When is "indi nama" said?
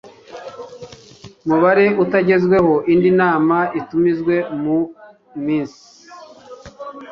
2.93-3.57